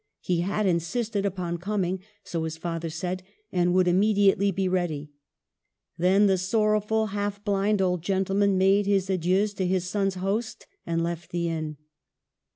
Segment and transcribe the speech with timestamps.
[0.21, 5.11] He had insisted upon coming, so his father said, and would immediately be ready.
[5.95, 11.03] Then the sorrowful, half blind old gentleman made his adieus to his son's host, and
[11.03, 11.77] left the inn.